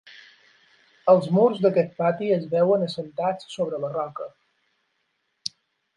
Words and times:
Els 1.13 1.27
murs 1.35 1.59
d'aquest 1.65 1.93
pati 2.01 2.31
es 2.37 2.49
veuen 2.55 2.85
assentats 2.87 3.53
sobre 3.59 3.83
la 3.85 3.95
roca. 4.01 4.29